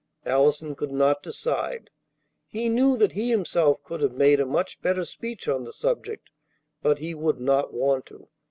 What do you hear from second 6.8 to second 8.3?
but he would not want to.